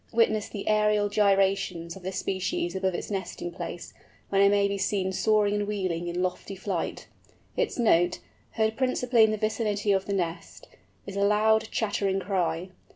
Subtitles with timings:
[0.11, 3.93] Witness the aerial gyrations of this species above its nesting place,
[4.29, 7.05] when it may be seen soaring and wheeling in lofty flight.
[7.55, 8.17] Its note,
[8.53, 10.67] heard principally in the vicinity of the nest,
[11.05, 12.69] is a loud, chattering cry.